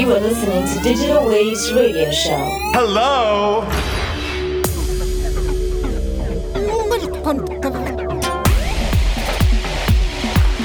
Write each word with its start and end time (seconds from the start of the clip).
You 0.00 0.14
are 0.14 0.18
listening 0.18 0.64
to 0.66 0.82
Digital 0.82 1.26
Waves 1.28 1.70
Radio 1.74 2.10
Show. 2.10 2.32
Hello. 2.72 3.60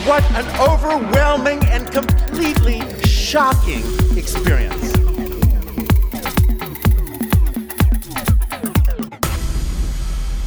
What 0.08 0.24
an 0.40 0.48
overwhelming 0.58 1.60
and 1.66 1.92
completely 1.92 2.80
shocking 3.04 3.84
experience. 4.18 4.94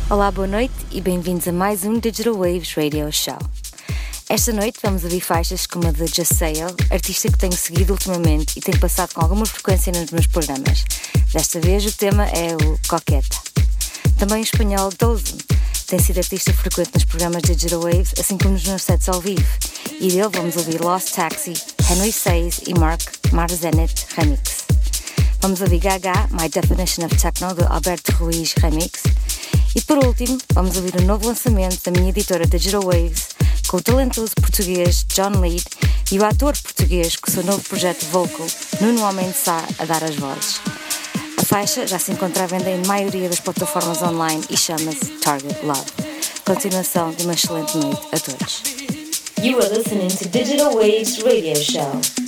Olá, 0.09 0.31
boa 0.31 0.47
noite 0.47 0.73
e 0.91 1.03
bem-vindos 1.03 1.47
a 1.47 1.53
mais 1.53 1.85
um 1.85 1.99
Digital 1.99 2.39
Waves 2.39 2.75
Radio 2.75 3.13
Show. 3.13 3.58
Esta 4.31 4.53
noite 4.53 4.79
vamos 4.83 5.05
ouvir 5.05 5.23
faixas 5.23 5.67
como 5.67 5.89
a 5.89 5.91
de 5.91 6.07
Just 6.07 6.35
Sail, 6.35 6.67
artista 6.91 7.31
que 7.31 7.39
tenho 7.39 7.57
seguido 7.57 7.95
ultimamente 7.95 8.59
e 8.59 8.61
tem 8.61 8.79
passado 8.79 9.15
com 9.15 9.23
alguma 9.23 9.47
frequência 9.47 9.91
nos 9.91 10.11
meus 10.11 10.27
programas. 10.27 10.85
Desta 11.33 11.59
vez 11.61 11.87
o 11.87 11.93
tema 11.93 12.27
é 12.27 12.55
o 12.55 12.79
Coqueta. 12.87 13.39
Também 14.19 14.41
o 14.41 14.45
espanhol 14.45 14.91
Dozen 14.99 15.39
tem 15.87 15.99
sido 15.99 16.19
artista 16.19 16.53
frequente 16.53 16.91
nos 16.93 17.07
programas 17.07 17.41
Digital 17.41 17.81
Waves, 17.81 18.13
assim 18.21 18.37
como 18.37 18.53
nos 18.53 18.65
meus 18.65 18.83
sets 18.83 19.09
ao 19.09 19.19
vivo. 19.19 19.47
E 19.99 20.11
dele 20.11 20.29
vamos 20.31 20.57
ouvir 20.57 20.79
Lost 20.83 21.15
Taxi, 21.15 21.55
Henry 21.91 22.13
Says 22.13 22.61
e 22.67 22.79
Mark 22.79 23.01
Marzenet 23.33 24.07
Remix. 24.15 24.58
Vamos 25.41 25.61
ouvir 25.61 25.79
Gaga, 25.79 26.29
My 26.33 26.49
Definition 26.49 27.07
of 27.07 27.17
Techno, 27.17 27.55
de 27.55 27.63
Alberto 27.65 28.13
Ruiz 28.13 28.55
Remix. 28.55 29.03
E 29.75 29.81
por 29.83 30.05
último, 30.05 30.37
vamos 30.53 30.77
ouvir 30.77 30.97
o 30.97 31.03
novo 31.03 31.27
lançamento 31.27 31.79
da 31.85 31.93
minha 31.93 32.11
editora 32.11 32.45
Digital 32.47 32.83
Waves, 32.83 33.29
com 33.69 33.77
o 33.77 33.83
talentoso 33.83 34.33
português 34.35 35.05
John 35.15 35.41
Lead 35.41 35.65
e 36.11 36.19
o 36.19 36.25
ator 36.25 36.57
português 36.61 37.17
com 37.17 37.31
o 37.31 37.35
seu 37.35 37.45
novo 37.45 37.63
projeto 37.63 38.05
vocal, 38.07 38.47
Nuno 38.81 39.03
Homem 39.03 39.31
de 39.31 39.37
Sá, 39.37 39.65
a 39.79 39.85
dar 39.85 40.03
as 40.03 40.17
vozes. 40.17 40.61
A 41.39 41.45
faixa 41.45 41.87
já 41.87 41.99
se 41.99 42.11
encontra 42.11 42.45
à 42.45 42.47
venda 42.47 42.71
em 42.71 42.85
maioria 42.87 43.29
das 43.29 43.41
plataformas 43.41 44.03
online 44.03 44.43
e 44.51 44.57
chama-se 44.57 45.07
Target 45.21 45.65
Love. 45.65 45.87
Continuação 46.45 47.13
de 47.13 47.25
uma 47.25 47.35
excelente 47.35 47.77
noite 47.79 48.03
a 48.11 48.19
todos. 48.19 48.63
You 49.43 49.61
are 49.61 49.69
listening 49.69 50.09
to 50.09 50.29
Digital 50.29 50.75
Waves 50.75 51.23
Radio 51.23 51.55
Show. 51.57 52.28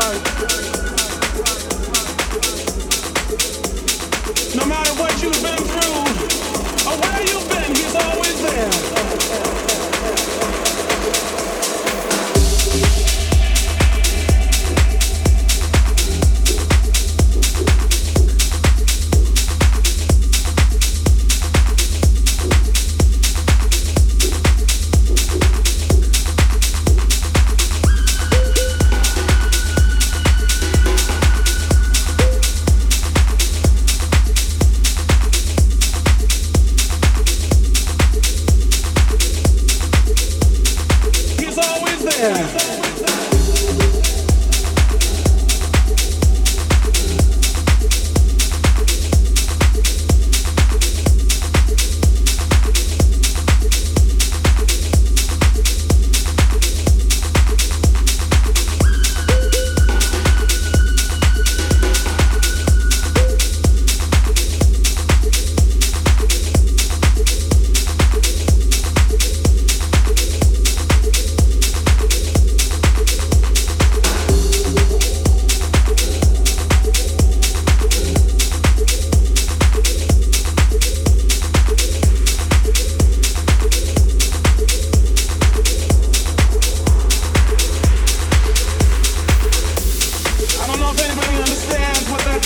work. 0.00 0.29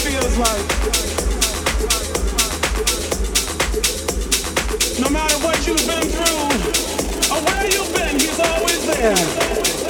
feels 0.05 0.36
like. 0.36 0.68
No 5.00 5.09
matter 5.09 5.36
what 5.38 5.66
you've 5.66 5.86
been 5.86 6.09
through 6.12 6.44
or 7.32 7.40
where 7.42 7.66
you've 7.72 7.94
been, 7.94 8.20
he's 8.20 8.38
always 8.38 8.86
there. 8.86 9.84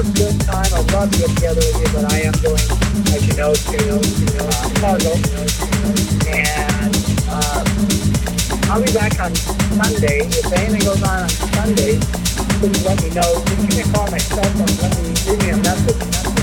A 0.00 0.12
good 0.12 0.40
time. 0.40 0.64
I'd 0.72 0.92
love 0.92 1.10
to 1.10 1.18
get 1.18 1.30
together 1.36 1.60
with 1.60 1.80
you, 1.80 1.88
but 1.92 2.12
I 2.12 2.20
am 2.20 2.32
going, 2.40 2.64
as 3.12 3.26
you 3.26 3.36
know, 3.36 3.52
to 3.52 3.80
uh, 4.40 4.68
Fargo. 4.80 5.12
And 6.24 6.96
uh, 7.28 7.64
I'll 8.72 8.82
be 8.82 8.92
back 8.92 9.20
on 9.20 9.34
Sunday. 9.34 10.20
If 10.24 10.52
anything 10.52 10.80
goes 10.80 11.02
on 11.02 11.22
on 11.22 11.28
Sunday, 11.28 11.98
please 12.60 12.84
let 12.84 13.02
me 13.02 13.10
know. 13.10 13.44
Me 13.68 13.80
a 13.80 13.92
call 13.92 14.10
my 14.10 14.18
cell 14.18 14.44
phone. 14.56 14.72
Let 14.80 14.96
me 15.02 15.12
leave 15.26 15.42
me 15.42 15.50
a 15.50 15.56
message. 15.58 16.39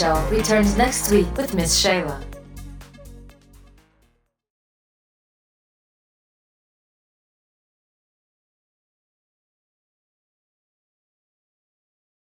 Show 0.00 0.26
returns 0.30 0.78
next 0.78 1.10
week 1.10 1.26
with 1.36 1.54
Miss 1.54 1.76
Sheila. 1.76 2.19